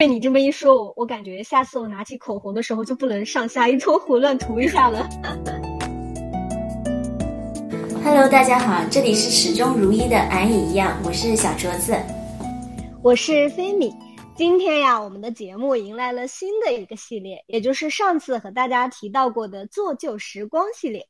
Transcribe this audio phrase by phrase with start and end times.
[0.00, 5.06] 被你这么一说，我我感觉下次我拿起口红的时候就不能上下一撮胡乱涂一下了。
[8.02, 11.94] Hello，大家好，这里是始终如一的俺也一样，我是小卓子，
[13.02, 13.92] 我是菲米。
[14.34, 21.06] 今天呀，我们的节目迎来了新的一个系列，也就是上次和大家提到过的做旧时光系列。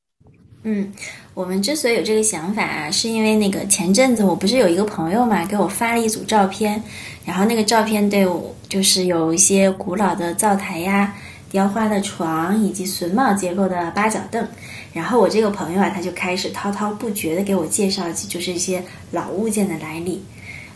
[0.63, 0.93] 嗯，
[1.33, 6.83] 我们之所以有这个想法啊，是因为那个前阵子我不是有一个朋友嘛，给我发了一组照片，
[7.25, 11.15] 然后那个照片对我就是有一些古老的灶台呀、
[11.51, 14.47] 雕花的床以及榫卯结构的八角凳，
[14.93, 20.23] 然后我这个朋友啊，他就开始滔滔不绝的给我介绍起就是一些老物件的来历。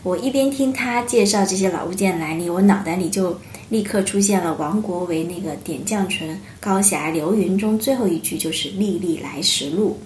[0.01, 3.39] 我一边听他介绍这些老物件来历，我脑袋里就。
[3.69, 9.97] 立刻出现了王国维那个点绛唇，高霞流云中最后一句就是历历来时路。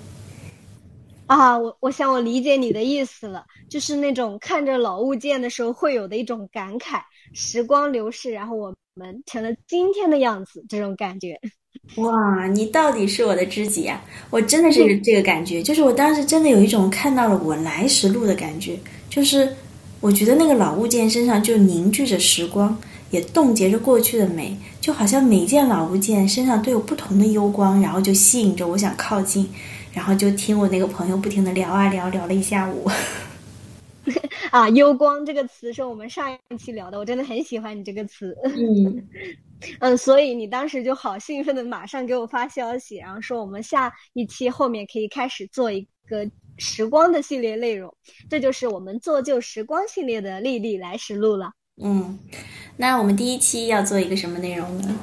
[1.27, 6.99] 啊，我我想我理解你的意思了，就是那种看着老物件的时候会有的一种感慨，
[7.33, 11.39] 时光流逝，然后我们成了今天的样子，这种感觉。
[11.97, 14.03] 哇，你到底是我的知己啊！
[14.31, 18.75] 我真的是这个感觉，就是我当时真的有一种看到了我来时路的感觉，
[19.07, 19.55] 就是
[19.99, 22.75] 我觉得那个老物件身上就凝聚着时光。
[23.11, 29.49] 也冻结着过去的美，就好像每件老物件身上都有不同的幽光，然后就吸引着我想靠近，
[29.93, 32.89] 然后就听我那个朋友不停的聊啊聊，聊了一下午。
[34.51, 38.35] 啊，幽光这个词是我们上一期聊的，我真的很喜欢你这个词。
[38.43, 39.07] 嗯
[39.79, 47.93] 嗯，所以你当时就好兴奋的马上给我发消息，然后说我们下一期后面可以开始做一个时光的系列内容，
[48.29, 51.51] 这就是我们做旧时光系列的历历来时路了。
[51.79, 52.19] 嗯。
[52.77, 54.95] 那我们第一期要做一个什么内容呢？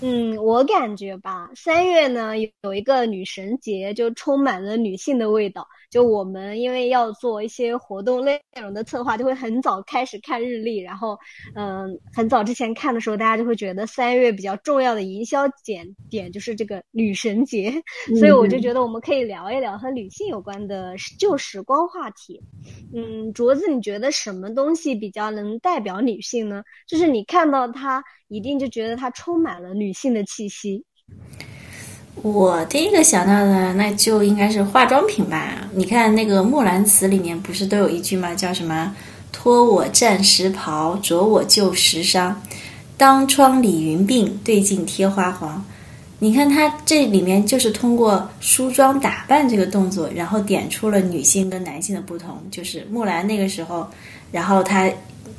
[0.00, 5.66] 嗯，我感觉吧，三月呢有有一个女神节，就充满了女性的味道。
[5.90, 11.18] 就我们因为要做一些活动内容的策划，就会很早开始看日历，然后，
[11.54, 17.72] 嗯，很早之前看的时候，大家就会觉得三月比较重要的营销点点就是这个女神节，
[18.18, 22.40] 所以我就觉得我们可以聊一聊和女性有关的旧时光话题。
[22.94, 26.62] 嗯，镯子，你觉得什么东西比较能代表女性呢？
[26.86, 30.84] 就是你看到它，一定就觉得它充满了女性的气息。
[32.22, 35.68] 我第一个想到的，那就应该是化妆品吧。
[35.72, 38.34] 你看那个《木兰辞》里面不是都有一句吗？
[38.34, 38.94] 叫什么
[39.32, 42.34] “脱我战时袍，着我旧时裳，
[42.96, 45.64] 当窗理云鬓，对镜贴花黄”。
[46.18, 52.36] 你看它这里面就是通过梳妆打扮这个动作，然后点出了女性跟男性的不同。
[52.50, 53.86] 就是木兰那个时候，
[54.32, 54.90] 然后她。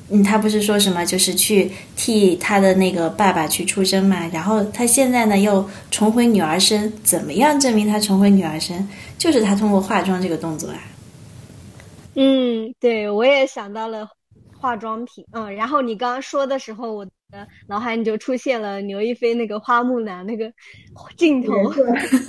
[0.10, 4.28] 嗯，他不是说什么，就是去替他的那个爸爸去出征嘛。
[4.34, 8.88] 然后他现在呢又重回女儿身，怎么样证明他重回女儿身？
[9.18, 10.80] 就是他通过化妆这个动作啊。
[12.16, 14.08] 嗯，对，我也想到了
[14.58, 15.24] 化妆品。
[15.32, 17.12] 嗯，然后你刚刚说的时候，我的
[17.68, 20.52] 脑海里就出现了刘亦菲那个花木兰那个
[21.16, 21.54] 镜头，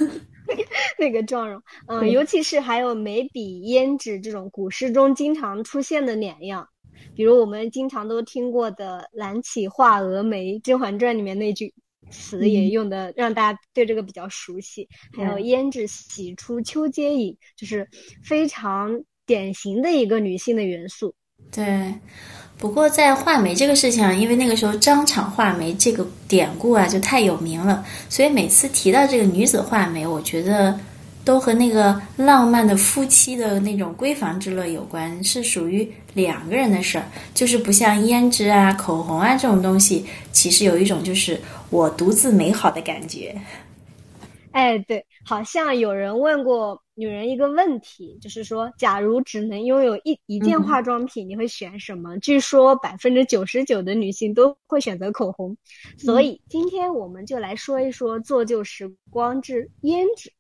[0.99, 1.61] 那个妆容。
[1.87, 6.69] 嗯，尤其是还有眉笔、胭脂这种古诗中经常出现的两样。
[7.15, 11.73] 比如我们经常都听过的“蓝起画蛾眉”，《甄嬛传》里面那句
[12.11, 14.89] 词也用的，让大家对这个比较熟悉。
[15.17, 17.87] 还有“胭脂洗出秋阶影”，就是
[18.25, 21.15] 非常典型的一个女性的元素。
[21.51, 21.95] 对，
[22.57, 30.79] 不过在画眉这个事情上，因为那个时候张敞画眉这个典故啊就太有名了，所以每次提到这个女子画眉，我觉得。
[31.25, 37.05] 都和那个浪漫的夫妻的那种闺房之乐有关，是属于两个人的事儿，
[37.35, 43.39] 就是不像胭脂啊、口红啊这种东西，其实有一种就是我独自美好的感觉。
[44.53, 52.19] 哎，对，好像有人问过女人一个问题，就是说，假如只能拥有一一件化妆品，你会选什么？
[52.19, 55.57] 据说百分之九十九的女性都会选择口红，
[55.97, 60.33] 所以今天我们就来说一说做旧时光之胭脂。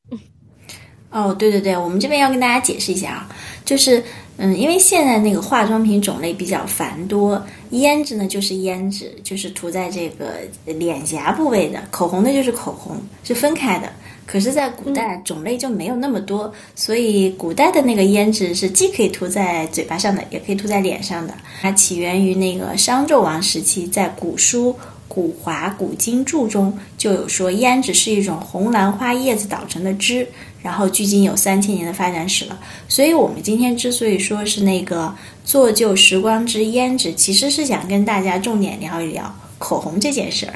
[1.10, 3.28] 哦，对对对，我们这边要跟大家解释一下啊，
[3.64, 4.02] 就是，
[4.36, 13.90] 嗯，因为现在那个化妆品种类比较繁多，胭脂呢就是胭脂，就是涂在这个脸颊部位的；口红呢就是口红，是分开的。
[14.24, 21.34] 可是，在古代种类就没有那么多，所以古代的那个胭脂是既可以涂在嘴巴上的，也可以涂在脸上的。
[21.60, 24.76] 它起源于那个商纣王时期，在古书。
[25.08, 30.24] 古华古今注中就有说，胭脂是一种红兰花叶子捣成的汁，
[30.62, 32.58] 然后距今有三千年的发展史了。
[32.88, 35.14] 所以，我们今天之所以说是那个
[35.44, 40.54] 做旧时光之胭脂，其实是想跟大家重点聊一聊口红这件事儿。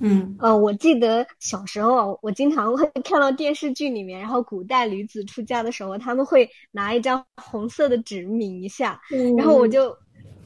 [0.00, 9.00] 嗯，呃，我记得小时候，我经常会 看到电视剧里面，然后古代女子出嫁的时候，他们会拿一张红色的纸抿一下，
[9.36, 9.96] 然后我就。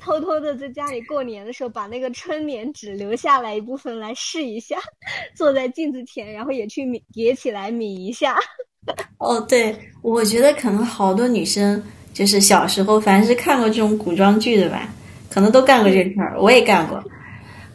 [0.04, 4.76] 偷偷的在家里过年的时候，把那个春联纸留下来一部分来试一下，
[5.36, 8.36] 坐在镜子前，然后也去抿叠起来抿一下。
[9.18, 11.82] 哦，对，我觉得可能好多女生
[12.12, 14.88] 就是小时候，凡是看过这种古装剧的吧，
[15.30, 17.02] 可能都干过这事儿，我也干过。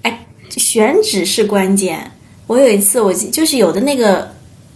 [0.01, 2.11] 哎，选纸是关键。
[2.45, 4.29] 我有一次，我就是有的那个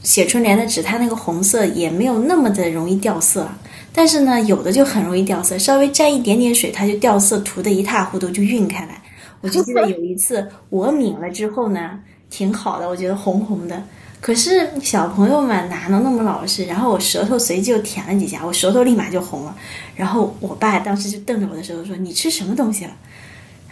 [0.03, 3.47] 写春联的纸，它那个红色也没有那么的容易掉色。
[3.93, 9.01] 但是呢，有的就很容易掉色，稍微沾一点点水，它就掉色，涂的一塌糊涂，就晕开来。
[9.41, 11.99] 我就记得有一次我抿了之后呢，
[12.29, 13.83] 挺好的，我觉得红红的。
[14.21, 16.63] 可是小朋友们哪能那么老实？
[16.65, 19.57] 然后我舌头随即就舔了几下，我舌头立马就红了。
[19.95, 22.91] 然后我爸当时就瞪着我的舌头说：“你吃什么东西了？”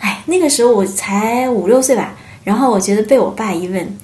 [0.01, 2.17] 哎，那个时候我才五六岁吧。
[2.43, 3.97] 然后我觉得被我爸一问。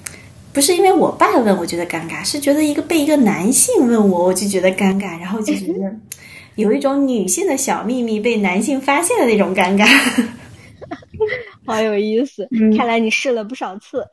[0.54, 5.94] 不是因为我爸问我觉得尴尬，是觉得一个被一个男性问我，我就觉得尴尬，然后就觉得
[6.56, 9.86] 有一种女性的小秘密被男性发现的那种尴尬，
[11.66, 12.48] 好有意思。
[12.78, 14.08] 看来你试了不少次，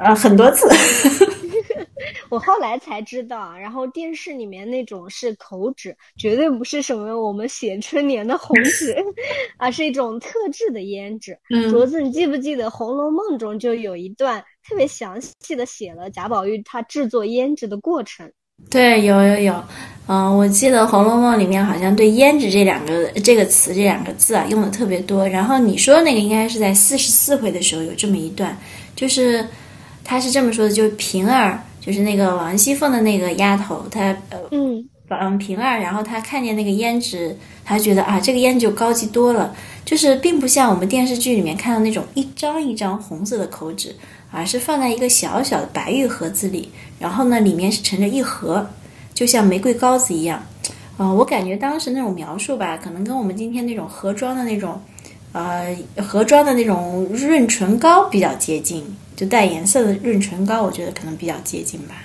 [0.00, 0.66] 啊，很多次。
[2.30, 8.96] 我后来才知道，然后电视里面那种是口纸，绝对不是什么我们写春联的红纸，
[9.58, 11.38] 而是一种特制的胭脂。
[11.48, 14.42] 镯子，你记不记得《红楼梦》中就有一段？
[14.68, 18.30] 特别详细的写了贾宝玉他制作胭脂的过程。
[18.70, 19.64] 对，有有有，
[20.06, 25.26] 嗯，我记得《红楼梦》里面好像对“胭脂”这两个这个词这两个字啊用的特别多。
[25.26, 28.56] 然后你说那个应该是在四十四回的时候有这么一段，
[28.94, 29.44] 就是
[30.04, 34.00] 他是这么说的：，就是平儿，就是那个王熙凤的那个丫头，她
[34.30, 39.54] 呃嗯嗯平儿，然后她看见那个胭脂，她觉得啊这个胭脂就高级多了，
[39.84, 43.94] 就是并不像我们电视剧里面看到那种一张一张红色的口纸。
[44.34, 48.66] 而是放在一个小小的白玉盒子里，然后呢，里面是盛着一盒，
[49.12, 50.42] 就像玫瑰膏子一样。
[50.96, 54.80] 啊，我感觉当时那种描述吧，可能跟我们今天那种盒装的那种，
[55.32, 58.84] 呃，盒装的那种润唇膏比较接近，
[59.16, 62.04] 就带颜色的润唇膏，我觉得可能比较接近吧。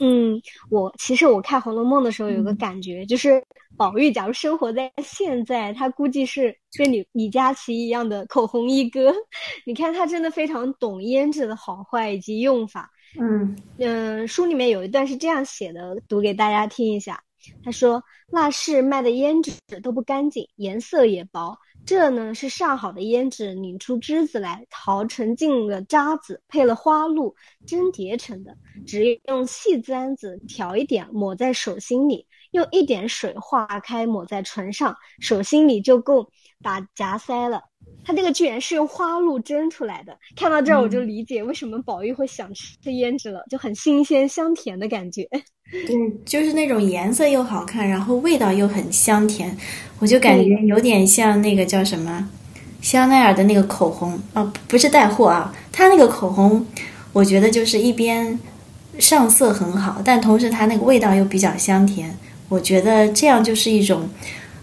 [0.00, 0.40] 嗯，
[0.70, 3.42] 我其实我看《红楼梦》的时候有个感觉，就是。
[3.74, 9.12] 宝玉，假如生活在现在，他估计是跟李李佳琦一样的口红一哥。
[9.64, 12.90] 你看，他真的非常懂胭脂的好坏以及用法。
[13.18, 17.20] 嗯嗯，书里面有一段是这样写的，读给大家听一下。
[17.64, 18.00] 他说
[18.30, 21.56] ：“那市卖的胭脂都不干净，颜色也薄。
[21.84, 27.34] 这呢是上好的胭脂，拧出汁子来，淘成净了渣子，配了花露
[27.66, 28.56] 蒸叠成的。
[28.86, 36.30] 只用细簪子挑一点，抹在手心里。”用一点水化开，抹在唇上，手心里就够
[36.62, 37.60] 打夹塞了。
[38.04, 40.16] 它这个居然是用花露蒸出来的。
[40.36, 45.28] 看到这儿，我就理解为什么宝玉会想吃胭脂了，就很新鲜香甜的感觉。
[45.70, 45.94] 对，
[46.24, 49.56] 就是那种颜色又好看，然后味道又很香甜，
[50.00, 52.28] 我就感觉有点像那个叫什么
[52.80, 56.66] 香奈儿的那个口红啊，不是带货啊，它那个口红，
[57.12, 58.38] 我觉得就是一边
[58.98, 62.14] 上色很好，但同时它那个味道又比较香甜。
[62.48, 64.08] 我觉得这样就是一种，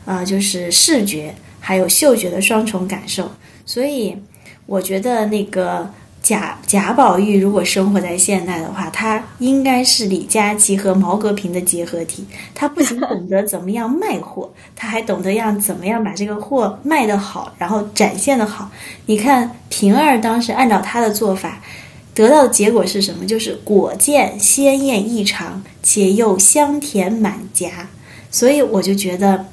[0.06, 3.32] 啊，就是视觉还有嗅觉的双重感受。
[3.66, 4.18] 所以，
[4.66, 5.90] 我觉得那个
[6.22, 12.26] 贾贾宝玉如果生活在现代的话，他应该是李佳琦和毛戈平的结合体。
[12.54, 18.72] 他不仅懂得怎么样卖货， 他还懂得样怎么样把这个货卖得好，然后展现得好。
[19.06, 21.62] 你看平儿当时按照他的做法。
[22.16, 23.26] 得到的结果是什么？
[23.26, 27.88] 就是果见鲜艳异常，且又香甜满颊。
[28.30, 29.46] 所以我就觉得，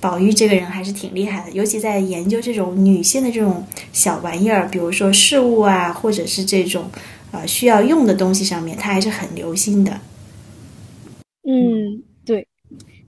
[0.00, 6.90] 宝玉这个人还是挺厉害的，尤其在研究这种女性的这种小玩意儿，比如说事物啊，或者是这种
[7.32, 10.00] 呃需要用的东西上面，他还是很留心的。
[11.44, 11.79] 嗯。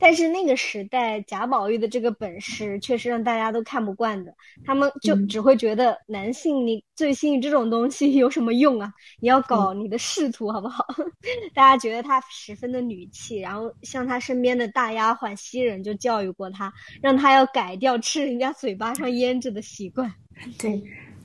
[0.03, 4.35] 但是那个时代，贾宝玉的这个本事确实让大家都看不惯的。
[4.65, 8.93] 他们就只会觉得男性你醉心于这种东西有什么用啊？
[9.21, 10.85] 你要搞你的仕途好不好？
[11.55, 20.13] 大家觉得他十分的女气，然后像他身边的大丫鬟袭人就教育过他，让他要改掉吃人家嘴巴上胭脂的习惯。
[20.59, 20.83] 对。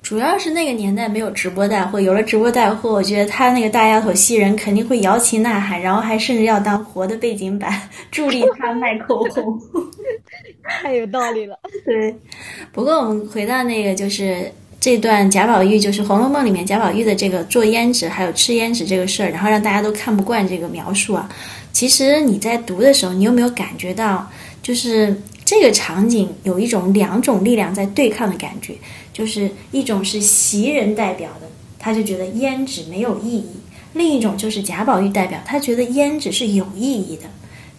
[0.08, 7.78] 主要是那个年代没有直播带货，有了直播带货，我觉得他那个大丫头袭人肯定会摇旗呐喊，然后还甚至要当活的背景板
[8.10, 9.60] 助力他卖口红，
[10.64, 11.60] 太有道理了。
[11.84, 12.16] 对，
[12.72, 14.50] 不过我们回到那个就是
[14.80, 21.28] 这段贾宝玉，就是《红楼梦》里面贾宝玉的这个做胭脂还有吃胭脂这个事儿，然后让大家都看不惯这个描述啊。
[21.74, 24.26] 其实你在读的时候，你有没有感觉到，
[24.64, 25.14] 就是
[25.48, 28.76] 这个场景有一种两种力量在对抗的感觉？
[29.14, 31.48] 就是一种是袭人代表的，
[31.80, 33.46] 他就觉得胭脂没有意义；
[33.94, 37.24] 另一种就是贾宝玉代表，他觉得胭脂是有意义的。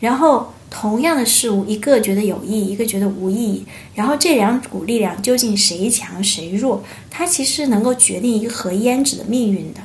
[0.01, 3.67] 然后同样的事物，一个觉得有意义，一个觉得无意义。
[3.95, 9.81] 然后这两股力量究竟谁强谁弱，它其实能够决定一个和胭脂的命运的。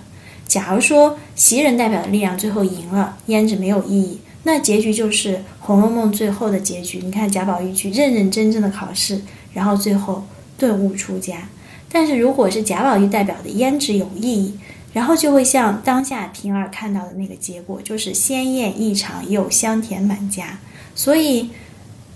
[0.47, 6.99] 假如说袭人代表的力量最后赢了，胭脂没有意义，那结局就是《红楼梦》最后的结局。
[6.99, 9.21] 你看贾宝玉去认认真真的考试，
[9.53, 10.25] 然后最后
[10.57, 11.49] 顿悟出家。
[11.89, 14.57] 但是如果是贾宝玉代表的胭脂有意义，
[14.93, 20.59] 然后就会像当下平儿看到的那个结果，就是鲜艳异常又香甜满家。
[20.93, 21.49] 所以，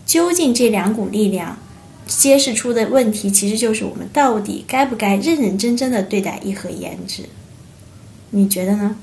[0.05, 1.57] 究竟这两股力量
[2.05, 7.23] 揭示出的问题，其实就是我们到底该不该认认真真的对待一盒胭脂？
[8.31, 8.97] 你觉得呢？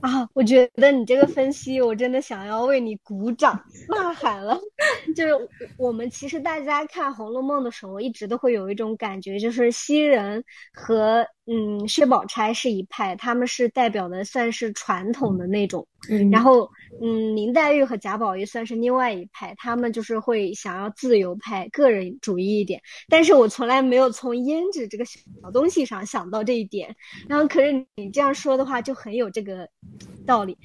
[0.00, 3.54] 啊，我觉得你这个分析，我真的想要为你鼓掌
[3.86, 4.58] 呐喊了。
[5.14, 5.32] 就是
[5.76, 15.86] 我们其实大家看《红楼梦》的时候，一直都会有一种感觉，就是袭人和嗯薛宝钗是一派，他们是代表的算是传统的那种，
[16.30, 16.68] 然后。
[16.98, 22.80] 嗯，林黛玉和贾宝玉算是另外一派，他们就是会想要自由派、个人主义一点。
[23.06, 25.20] 但是我从来没有从胭脂这个小
[25.52, 26.96] 东西上想到这一点。
[27.28, 29.68] 然后，可是你这样说的话，就很有这个
[30.24, 30.56] 道理。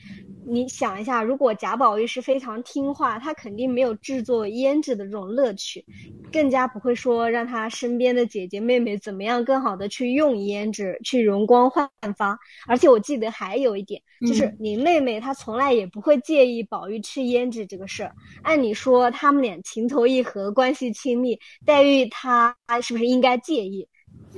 [0.46, 5.86] 你想一下，如果贾宝玉是非常听话，他肯定没有制作胭脂的这种乐趣，
[6.32, 12.38] 更加不会说让他身边的姐姐妹妹怎么样更好的去用胭脂去容光焕发。
[12.68, 18.14] 而且我记得还有一点，就是你妹妹她从来也不会介意宝玉吃胭脂这个事儿。
[18.42, 23.88] 按理说他们俩情投意合，关系亲密，黛玉她是不是应该介意？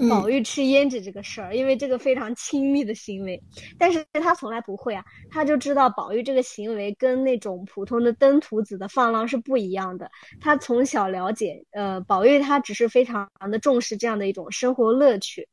[0.09, 3.41] 宝玉吃胭脂这个事儿，因为这个非常亲密的行为，
[3.77, 10.09] 但是他从来不会啊，他就知道宝玉这个行为跟那种普通的登徒子的放浪是不一样的。
[10.41, 15.47] 他从小了解，呃，宝玉他只是非常的重视这样的一种生活乐趣。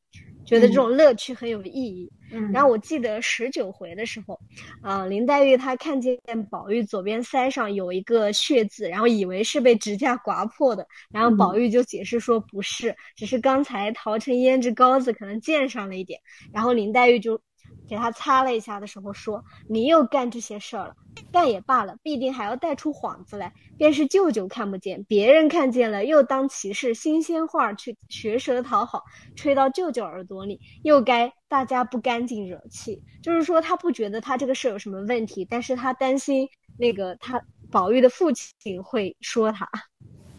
[0.45, 2.11] 觉得这种乐趣很有意义。
[2.33, 4.39] 嗯，然后我记得十九回的时候，
[4.83, 6.17] 啊，林黛玉她看见
[6.51, 16.21] 宝玉左边腮上有一个血渍，然后以为是被指甲刮破的，然后宝玉就解释说不是，只是刚才淘成胭脂膏子可能溅上了一点，
[16.53, 17.41] 然后林黛玉就。
[17.89, 20.95] 给他擦了一下的时候说：“你又干这些事儿了，
[21.33, 23.53] 干也罢了，必定还要带出幌子来。
[23.79, 29.03] 便是舅舅看不见，别人看见了，又当歧视新鲜话去学舌讨好，
[29.37, 33.03] 吹到舅舅耳朵里，又该大家不干净惹气。
[33.23, 36.49] 就是说，他不觉得他这个事有什么问题，但是他担心
[36.79, 39.69] 那个他宝玉的父亲会说他。”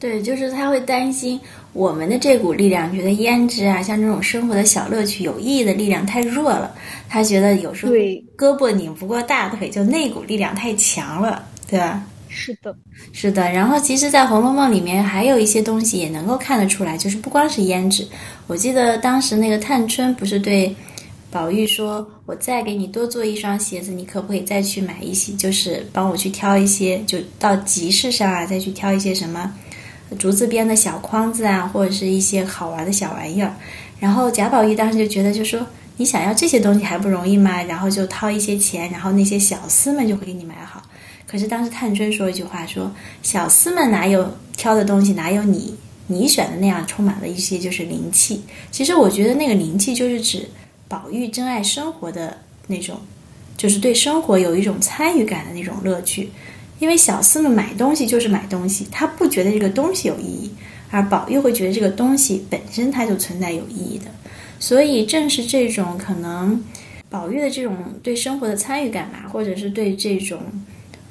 [0.01, 1.39] 对，就是他会担心
[1.74, 6.74] 我们的这股力量，觉得胭脂啊，像这种生活的小乐趣、有意义的力量太弱了。
[7.08, 7.93] 他觉得有时候
[8.36, 12.03] 胳膊拧不过大腿，就那股力量太强了，对吧？
[12.27, 12.75] 是的，
[13.13, 13.51] 是的。
[13.51, 18.08] 然后，其实，在《红楼梦》里面还有一些东西也能够看得出来，就是不光是胭脂。
[18.48, 20.75] 我记得当时那个探春不是对
[21.29, 25.34] 宝玉说：“我再给你多做一双鞋子，你可不可以再去买一些？
[25.34, 29.53] 就是帮我去挑一些，就到集市上啊，再去挑一些什么。”
[30.19, 33.55] 竹子编的小筐子啊，或者是一些好玩的小玩意儿，
[33.99, 35.65] 然后贾宝玉当时就觉得，就说
[35.97, 37.63] 你想要这些东西还不容易吗？
[37.63, 40.81] 然后就掏一些钱，然后那些小厮们就会给你买好。
[41.25, 42.91] 可是当时探春说一句话，说
[43.23, 45.75] 小厮们哪有挑的东西，哪有你
[46.07, 48.41] 你选的那样充满了一些就是灵气。
[48.69, 50.49] 其实我觉得那个灵气就是指
[50.89, 52.37] 宝玉珍爱生活的
[52.67, 52.99] 那种，
[53.55, 56.29] 就是对生活有一种参与感的那种乐趣。
[56.81, 60.51] 因为小厮们买东西就是买东西，他不觉得这个东西有意义，
[60.89, 64.05] 而宝玉会觉得这个东西本身它就存在有意义的，
[64.59, 66.59] 所以正是这种可能，
[67.07, 70.41] 宝玉的这种对生活的参与感嘛，或者是对这种，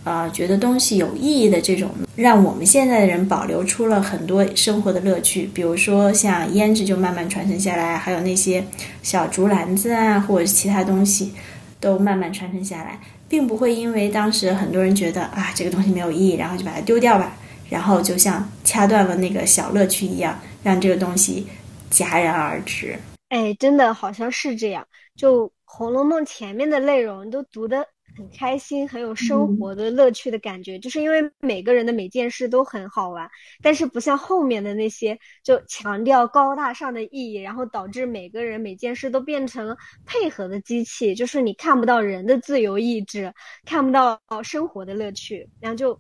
[0.03, 8.65] 呃，觉得东西有意义的这种，让我们现在的人保留出了很多生活的乐趣，比如说像胭脂就慢慢传承下来，还有那些
[9.05, 11.33] 小竹篮子啊，或者其他东西，
[11.79, 12.99] 都慢慢传承下来。
[13.31, 17.33] 并不会因为当时很多人觉得啊这个东西没有意义，然后就把它丢掉吧，
[17.71, 21.47] 然后就像掐断了那个小乐趣一样，让这个东西
[21.93, 22.99] 戛然而止。
[23.29, 24.85] 哎，真的好像是这样。
[25.15, 27.87] 就《红楼梦》前面的内容都读的。
[28.17, 33.29] 很开心，很有生活的乐趣的感觉，就是因为每个人的每件事都很好玩，
[33.63, 43.33] 但是不像后面的那些就强调高大上的意义，然后导致每个人每件事都变成配合的机器，就是你看不到人的自由意志，
[43.65, 45.99] 看不到生活的乐趣，然后就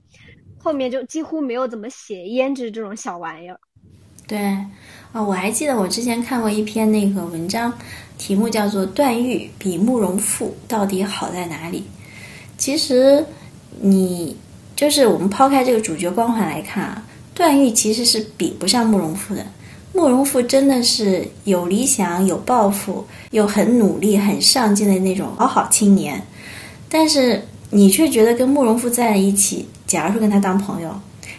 [0.58, 3.58] 后面就几乎没有怎么写胭脂这种小玩意儿。
[4.26, 4.38] 对，
[5.12, 7.72] 啊，我还记得我之前看过一篇那个文章，
[8.16, 11.80] 题目叫做《段誉比慕容复到底好在哪里》。
[12.60, 13.24] 其实，
[13.80, 14.36] 你
[14.76, 17.02] 就是我们抛开这个主角光环来看啊，
[17.32, 19.46] 段誉其实是比不上慕容复的。
[19.94, 26.22] 慕容复真的是有理想、有抱负、又很努力、很上进的那种好好青年，
[26.90, 30.94] 但是你却觉得跟慕容复在一起，假如说跟他当朋友，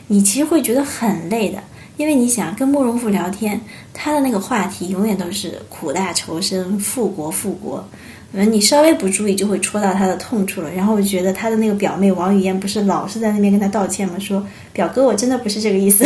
[0.07, 1.61] 你其实会觉得很累的，
[1.97, 3.61] 因为你想跟慕容复聊天，
[3.93, 7.87] 他的那个话题永远都是苦大仇深、复国复国。
[8.33, 10.71] 嗯，你稍微不注意就会戳到他的痛处了。
[10.71, 14.17] 然后我觉得他的那个表妹王语嫣不是老是在那边跟他道歉吗？
[14.19, 16.05] 说表哥，我真的不是这个意思。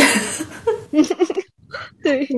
[2.02, 2.28] 对，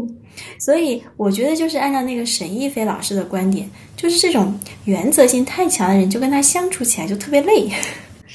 [0.59, 7.71] 所以我觉得就是按照那个沈亦菲老师的观点，就是这种原则性太强的人，就跟他相处起来就特别累。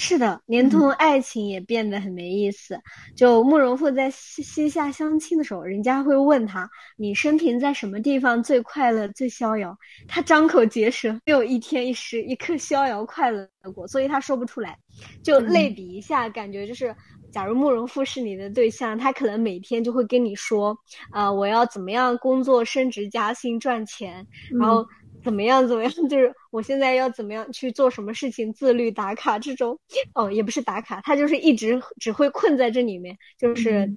[0.06, 2.78] 是的，连同爱情也变得很没意思。
[3.16, 6.70] 就慕容复在西西夏相亲的时候，人家会问他
[7.00, 9.74] ：“你生平在什么地方最快乐、最逍遥？”
[10.06, 14.78] 他张口结舌，没有一天一时一刻逍遥快乐过，所以他说不出来。
[15.24, 16.94] 就类比一下，感觉就是，
[17.32, 20.78] 假如慕容复是你的对象，他可能每天就会跟你说
[21.12, 24.28] ：“啊，我要怎么样工作、升职加薪、赚钱，
[24.60, 24.86] 然后。”
[25.24, 25.68] 怎么样？
[25.68, 25.92] 怎么样？
[26.10, 28.52] 就是我现在要怎么样去做什么事情？
[28.54, 29.78] 自律打卡这种，
[30.14, 33.92] 哦，也不是打卡，他就是一直只会困在这里面，就是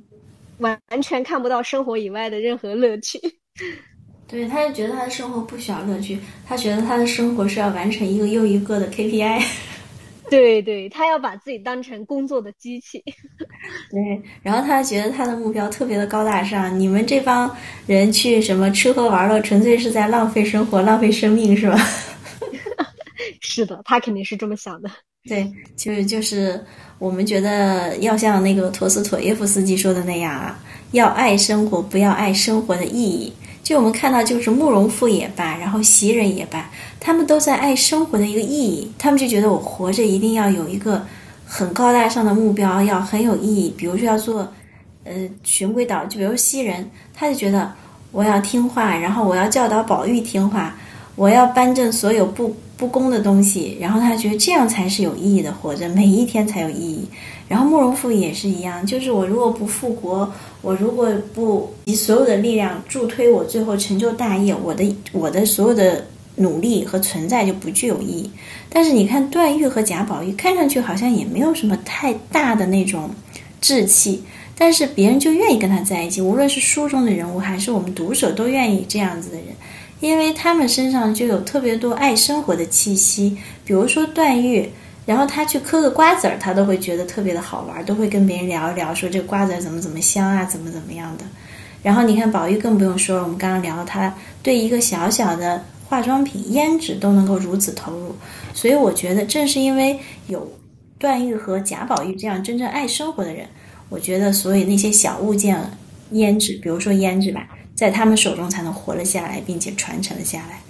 [0.59, 3.21] 完完全看不到生活以外的任何乐趣。
[4.29, 9.43] 对，他就觉得他的生活不需要乐趣，他觉得他的生活是要完成一个又一个的 KPI。
[10.31, 13.03] 对对，他要把自己当成工作的机器。
[13.91, 17.55] 对，然后他觉得他的目标特别的高大上，你们这帮
[17.87, 21.79] 人去什么吃喝玩乐，纯粹是在浪费生活、浪费生命，是吧？
[23.41, 24.91] 是的，他肯定是这么想的。
[25.29, 26.65] 对，其实就是
[26.99, 30.59] 我们觉得要像那个陀思妥耶夫斯基说的那样啊，
[30.93, 33.33] 要爱生活，不要爱生活的意义。
[33.67, 36.71] 就我们看到，就是慕容复也罢，然后袭人也罢，
[37.01, 38.93] 他们都在爱生活的一个意义。
[38.97, 41.05] 他们就觉得我活着一定要有一个
[41.45, 43.75] 很高大上的目标，要很有意义。
[43.77, 44.47] 比如说要做，
[45.03, 46.19] 呃，循规蹈矩。
[46.19, 47.73] 比如袭人，他就觉得
[48.13, 50.77] 我要听话，然后我要教导宝玉听话，
[51.17, 57.05] 我要颁证所有不不公的东西，然后他觉得这样才是有意义的活着，每一天才有意义。
[57.49, 60.31] 然后慕容复也是一样，就是我如果不复国，
[60.63, 66.05] 我如果不以所有的力量助推我最后成就大业，我的我的所有的
[66.35, 68.31] 努力和存在就不具有意义。
[68.69, 73.09] 但是你看段誉和贾宝玉，看上去好像也没有什么太大的那种
[73.61, 74.23] 志气，
[74.59, 79.47] 但是别人就愿意跟他在一起，无论是书中的人物还是我们读者都愿意这样子的人，
[80.01, 84.71] 因为他们身上就有特别多爱生活的气息，比如说段誉。
[85.07, 91.25] 然后他去嗑个瓜子儿，他都会觉得特别的好玩，都会跟别人聊一聊，说这瓜子怎么怎么香啊，怎么怎么样的。
[91.81, 98.17] 然后你看宝玉更不用说了，我们刚刚聊他对一个小小的化妆品胭脂都能够如此投入，
[98.53, 100.51] 所以我觉得正是因为有
[100.99, 103.47] 段誉和贾宝玉这样真正爱生活的人，
[103.89, 105.57] 我觉得所以那些小物件
[106.13, 110.61] 胭脂，比如说胭脂吧，在他们手中才能活了下来，并且传承了下来。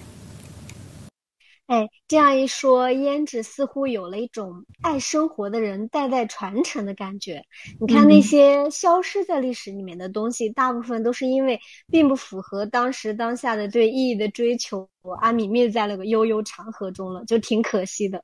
[1.66, 7.42] 哎，这样一说，胭脂似乎有了一种爱生活的人代代传承的感觉。
[7.80, 11.58] 你看那些消失在历史里面的东西，大部分都是因为
[11.90, 14.88] 并不符合当时当下的对意义的追求，
[15.20, 18.22] 而泯灭在了个悠悠长河中了，就挺可惜的。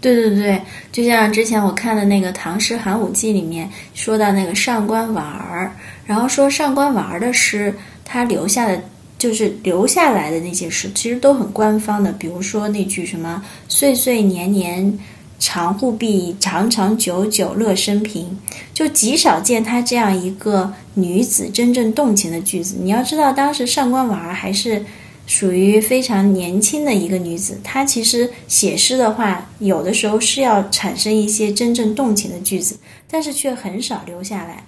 [0.00, 5.74] 对对对，就像之前我看的那个《唐诗寒武纪》里面说到那个上官婉儿，
[6.06, 8.82] 然后说上官婉儿的诗，他留下的。
[9.16, 12.12] 就是留下来的那些诗，其实都很官方的。
[12.12, 14.98] 比如说那句什么“岁岁年年
[15.38, 18.38] 常护臂，长长久久乐生平”，
[18.74, 22.76] 就极少见她这样一个女子真正动情的句子。
[22.78, 24.84] 你要知道，当时上官婉儿还是
[25.26, 32.76] 属于非常年轻的一个女子，她其实写诗的话，有的时候是要产生一些真正动情的句子，
[33.10, 34.64] 但是却很少留下来。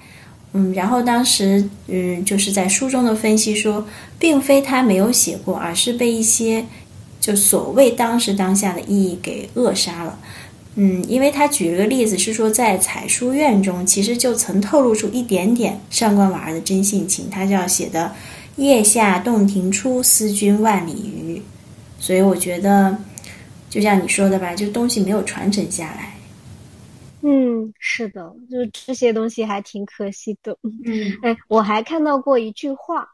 [0.53, 3.87] 嗯，然后当时，嗯，就是在书中的分析说，
[4.19, 6.65] 并非他没有写过，而是被一些
[7.21, 10.19] 就所谓当时当下的意义给扼杀了。
[10.77, 18.13] 嗯，因为他举了个例子，是说在采书院中，其实就曾透露出一点点上官婉儿的真性情，他就要写的
[18.57, 21.43] “夜下洞庭初，思君万里余”。
[21.99, 22.97] 所以我觉得，
[23.71, 26.16] 就像你说的吧，就东西没有传承下来。
[27.29, 30.57] 嗯，是的，就这些东西还挺可惜的。
[30.87, 33.09] 嗯，哎，我还看到过一句话，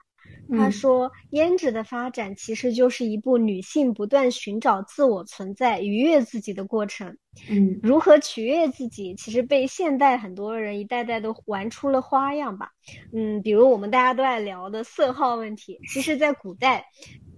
[0.51, 7.17] 他说胭脂的发展其实就是一部女性不断寻找自我存在、愉悦自己的过程。
[7.49, 12.69] 嗯，如何取悦自己，其实被现代很多人一代代都玩出了花样吧。
[13.15, 16.85] 嗯，比如我们大家都爱聊的色号问题，其实在古代。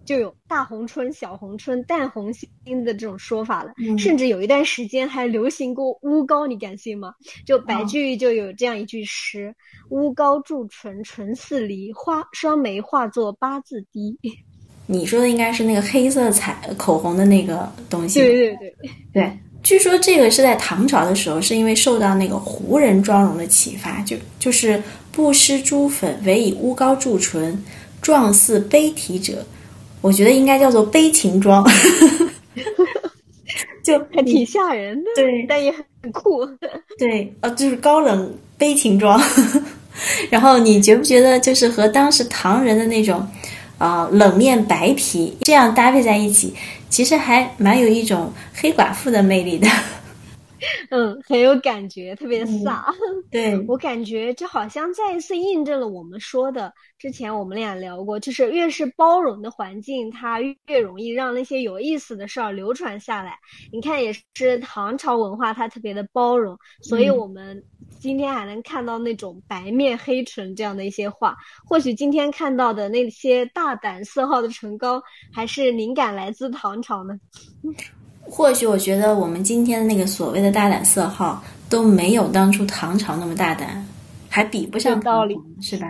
[0.05, 7.15] 就有大红春、小红春、淡红心的这种说法了，甚至有一段时间还流行过乌膏，你敢信吗？
[7.47, 9.55] 就白居易就有这样一句诗
[9.91, 14.19] ：“乌膏驻唇唇似梨，花双眉化作八字低。
[14.87, 18.21] ”你说的应该是那个黑色彩口红的那个东西。
[18.21, 18.75] 对对对
[19.15, 27.65] 对，据说这个是在唐朝的时候，是因为受到那个胡人妆容的启发，就就是不施朱粉，唯以乌膏注唇，
[28.03, 29.43] 状似悲啼者。
[30.05, 31.65] 我觉得应该叫做悲情妆，
[33.83, 36.45] 就还挺吓人的，对，但也很酷。
[37.01, 39.19] 对，呃，就是高冷悲情妆。
[40.29, 43.27] 然后你觉不觉得，就是和当时唐人的那种
[43.79, 46.53] 啊冷面白皮这样搭配在一起？
[46.91, 49.67] 其实还蛮有一种黑寡妇的魅力的，
[50.91, 52.83] 嗯，很有感觉，特别飒。
[53.31, 63.39] 对我感觉就好像再一次印证了我们说的，之前我们俩聊过，就是越是包容的环境，它越容易让那些有意思的事儿流传下来。
[63.73, 67.63] 你看，也是唐朝文化，它特别的包容，所以我们
[67.99, 71.37] 今天还能看到那种白面黑唇这样的一些画。
[71.67, 77.19] 或许今天看到的那些大胆色号的唇膏，还是灵感来自唐朝呢？
[78.25, 83.87] 或许我觉得我们今天的那个所谓的大胆色号都没有当初唐朝那么大胆，
[84.29, 85.87] 还比不上道理，是吧？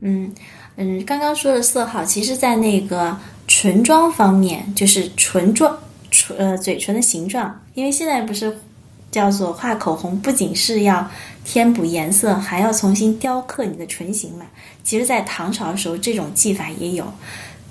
[0.00, 0.32] 嗯
[0.76, 5.76] 嗯，刚刚说的色号，其实在那个唇妆方面，就是唇妆
[6.10, 8.56] 唇呃嘴唇的形状，因为现在不是
[9.10, 11.08] 叫做画口红，不仅是要
[11.44, 14.44] 填补颜色，还要重新雕刻你的唇形嘛。
[14.82, 17.10] 其实，在唐朝的时候，这种技法也有。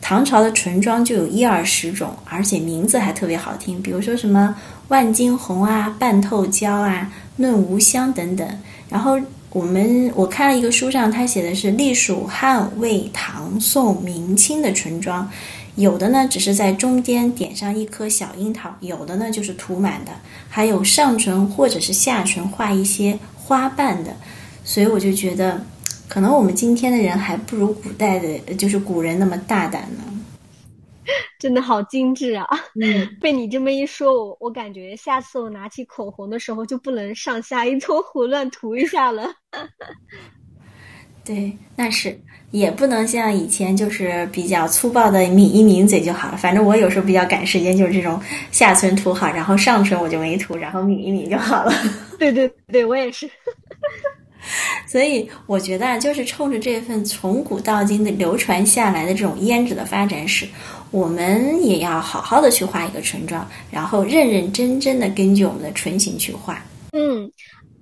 [0.05, 4.53] 唐朝的唇妆就有一二十种，而且名字还特别好听，比如说什么
[4.89, 8.45] 万金红啊、半透胶啊、嫩无香等等。
[8.89, 9.17] 然后
[9.51, 15.31] 我们我看了一个书上，它写的是隶属汉、魏、唐、宋、明清的唇妆，
[15.75, 20.11] 有的呢只是在中间点上一颗小樱桃，有的呢就是涂满的，
[20.49, 24.13] 还有上唇或者是下唇画一些花瓣的。
[24.65, 25.65] 所以我就觉得。
[26.13, 30.03] 可能我们今天的人还不如古代的，就是古人那么大胆呢。
[31.39, 32.47] 真的好精致啊！
[32.79, 39.27] 嗯， 被你这么一说，我我感觉下次我拿起口红的时候就不能上下一撮胡乱涂一下了。
[41.25, 42.15] 对，那是
[42.51, 46.37] 也不能像以前就是比较粗暴的抿一抿嘴就好了。
[46.37, 48.21] 反正我有时候比较赶时间，就是这种
[48.51, 51.73] 下唇涂好，然后上唇我就没涂，然后抿一抿就好了。
[52.19, 53.27] 对对对，我也是。
[54.87, 60.47] 所以我觉得啊，就是冲着这份从古到今的流传下来的这种胭脂的发展史，
[60.91, 66.63] 我们也要好好的去画一个唇妆，然后认认真真的根据我们的唇形去画。
[66.91, 67.31] 嗯。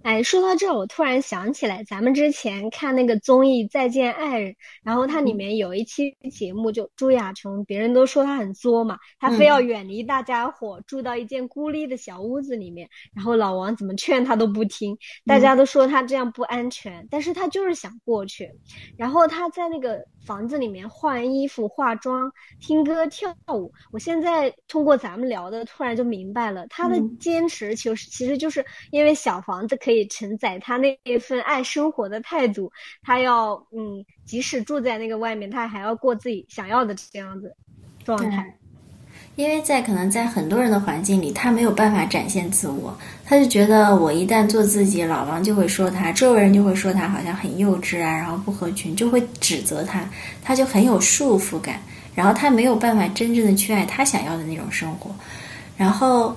[0.03, 4.51] 哎，说到这，我突然想起来，咱们之前看那个综艺《再见爱人》，
[4.83, 18.51] 然后它里面有一期节目，就朱亚琼，别人都说她很作嘛，她非要远离大家伙，住到一间孤立的小屋子里面，然后老王怎么劝她都不听，大家都说她这样不安全，但是她就是想过去，
[18.97, 23.71] 然后她在那个房子里面换衣服、化妆、听歌、跳舞。
[23.91, 29.90] 我现在通过咱们聊的，突然就明白了，她的坚持其实其实就是因为小房子可以。
[29.91, 32.71] 可以承载他那一份爱生活的态度，
[33.03, 37.53] 他要嗯，即使住在那个外面，他还要过自己想要的这样子
[38.05, 38.55] 状态。
[39.35, 50.09] 因为在可能在很多人的环境里，他没有办法展现自我，他就觉得我一旦做自己，老王就会说他，周围人就会说他好像很幼稚啊，然后不合群，就会指责他，
[50.41, 51.81] 他就很有束缚感，
[52.15, 55.13] 然后他没有办法真正的去爱他想要的那种生活，
[55.75, 56.33] 然后。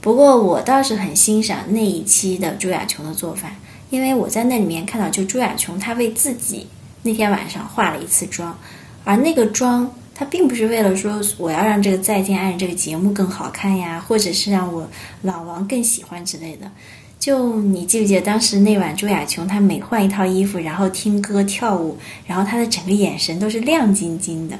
[0.00, 3.50] 不过我倒是很欣赏那一期的朱亚琼的做法，
[3.90, 6.66] 因为我在那里面看到，就朱亚琼她为自己
[7.02, 8.56] 那天晚上化了一次妆，
[9.04, 14.88] 而那个妆她并不是为了说我要让这个《再见爱人》这个节目更好看呀，或者是让我
[15.22, 16.70] 老王更喜欢之类的。
[17.18, 24.56] 就你记不记得当时那晚朱亚琼她每换一套衣服，然后听歌跳舞，然后她的整个眼神都是亮晶晶的，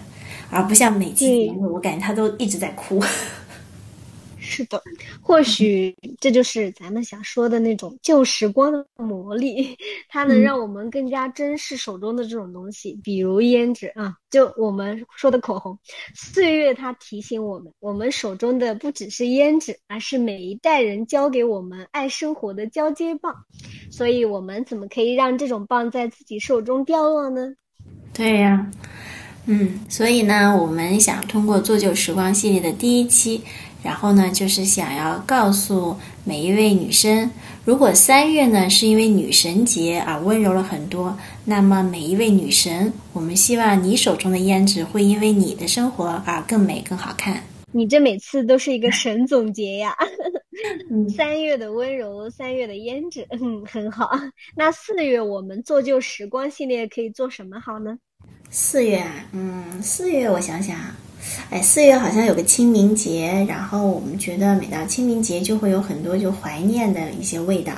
[0.51, 3.01] 而不像每期节目我感觉她都一直在哭。
[4.49, 4.81] 是的，
[5.21, 9.77] 或许这就是咱们想说的那种旧时光的魔力，
[10.09, 15.77] 它能让我们更加珍视手中的这种东西，比如胭脂啊，就我们说的口红。
[16.15, 23.35] 岁月它提醒我们，我们手中的不只是胭脂，而是每一代人教给我们爱生活的交接棒。
[23.91, 27.53] 所以，我们怎么可以让这种棒在自己手中掉落呢？
[28.15, 28.71] 对呀，
[29.47, 33.43] 嗯，所以呢，我们想通过做旧时光系列的第一期。
[33.87, 37.31] 然后呢，就是想要告诉每一位女生，
[37.65, 47.41] 如果三月呢是因为女神节而温柔了很多，那么每一位女神，我们希望你手中的胭脂会因为你的生活而更美、更好看。
[47.71, 49.95] 你这每次都是一个神总结呀！
[51.17, 54.11] 三月的温柔，三月的胭脂， 嗯，很好。
[54.57, 57.97] 那四月我们做旧时光系列可以做什么好呢？
[58.51, 60.77] 四月啊，嗯，四月我想想，
[61.51, 67.73] 哎，四月好像有个清明节，然后我们觉得每到清明节就会有很多就怀念的一些味道。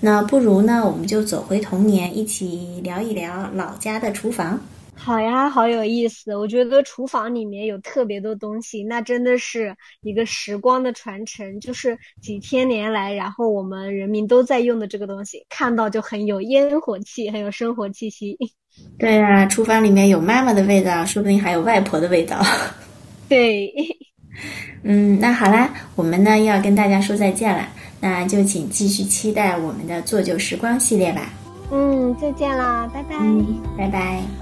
[0.00, 4.60] 那不如呢，我们就走回童年，一起聊一聊老家的厨房。
[4.94, 6.36] 好呀，好有意思！
[6.36, 18.38] 我觉得厨房里面有特别多东西，那真的是一个时光的传承，就是几千年来，然后我们人民都在用的这个东西，看到就很有烟火气，很有生活气息。
[18.96, 22.40] 对啊，厨房里面有妈妈的味道，说不定还有外婆的味道。
[23.32, 23.72] 对，
[24.82, 27.66] 嗯，那好啦，我们呢要跟大家说再见了，
[28.00, 31.32] 那就请继续期待我们的做旧时光系列吧。
[31.70, 33.16] 嗯，再见啦，拜拜，
[33.78, 34.41] 拜拜。